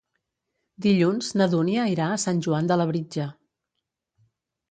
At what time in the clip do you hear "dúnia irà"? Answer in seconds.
1.51-2.07